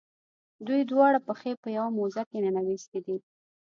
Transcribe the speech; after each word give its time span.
دوی 0.65 0.81
دواړه 0.91 1.19
پښې 1.27 1.51
په 1.61 1.67
یوه 1.77 1.89
موزه 1.97 2.23
کې 2.29 2.37
ننویستي 2.43 2.99
دي. 3.05 3.17